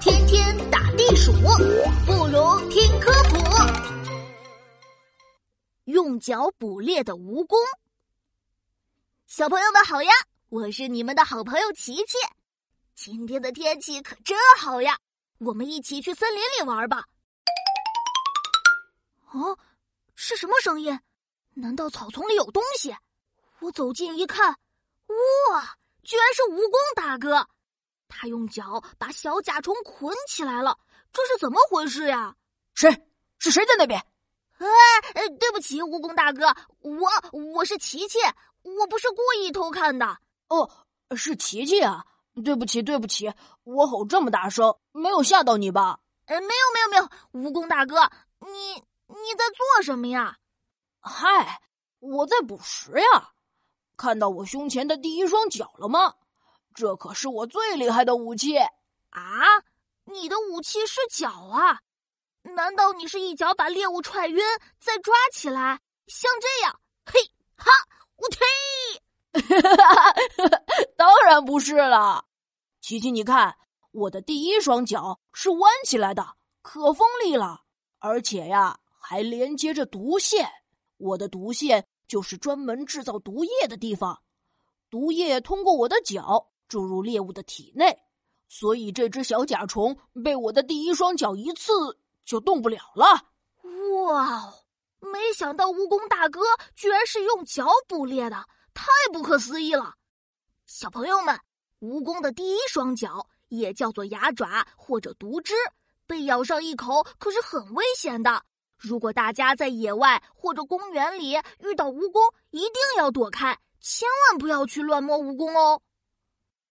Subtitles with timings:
[0.00, 3.38] 天天打地鼠，不如听科普。
[5.84, 7.56] 用脚捕猎的蜈蚣，
[9.26, 10.10] 小朋友们好呀！
[10.50, 12.16] 我是你们的好朋友琪琪。
[12.94, 14.98] 今天的天气可真好呀，
[15.38, 17.04] 我们一起去森林里玩吧。
[19.32, 19.58] 哦，
[20.14, 20.98] 是什么声音？
[21.54, 22.94] 难道草丛里有东西？
[23.58, 27.48] 我走近一看，哇，居然是蜈蚣大哥！
[28.10, 30.76] 他用脚把小甲虫捆起来了，
[31.12, 32.36] 这是怎么回事呀？
[32.74, 33.06] 谁？
[33.38, 33.98] 是谁在那边？
[34.58, 37.08] 哎，对不起，蜈蚣大哥，我
[37.54, 38.18] 我是琪琪，
[38.62, 40.18] 我不是故意偷看的。
[40.48, 40.70] 哦，
[41.16, 42.04] 是琪琪啊！
[42.44, 43.32] 对不起，对不起，
[43.64, 46.00] 我吼这么大声，没有吓到你吧？
[46.26, 48.74] 呃，没有，没有，没有，蜈蚣大哥，你
[49.06, 50.36] 你在做什么呀？
[51.00, 51.62] 嗨，
[51.98, 53.32] 我在捕食呀！
[53.96, 56.14] 看到我胸前的第一双脚了吗？
[56.74, 58.56] 这可是我最厉害的武器
[59.10, 59.20] 啊！
[60.04, 61.80] 你的武器是脚啊？
[62.42, 64.42] 难道你是一脚把猎物踹晕，
[64.78, 66.80] 再抓起来，像这样？
[67.04, 67.20] 嘿
[67.56, 67.70] 哈，
[68.16, 68.38] 我呸！
[70.96, 72.24] 当然不是了，
[72.80, 73.56] 琪琪，你看
[73.92, 77.62] 我的第一双脚是弯起来的，可锋利了，
[77.98, 80.50] 而且呀，还连接着毒腺。
[80.96, 84.22] 我的毒腺就是专门制造毒液的地方，
[84.88, 87.98] 毒液通过我的脚注入猎物的体内，
[88.48, 91.72] 所以这只小甲虫被我的第一双脚一刺
[92.24, 93.06] 就动不了了。
[93.92, 94.54] 哇哦！
[95.00, 96.40] 没想到蜈蚣大哥
[96.76, 98.36] 居然是用脚捕猎的，
[98.72, 99.94] 太不可思议了！
[100.66, 101.36] 小朋友们，
[101.80, 105.54] 蜈蚣的第一双脚也叫做牙爪或者毒汁，
[106.06, 108.42] 被咬上一口可是很危险的。
[108.76, 115.82] 如果大家在野外或者公园里遇到蜈蚣，一定要躲开，千万不要去乱摸蜈蚣哦。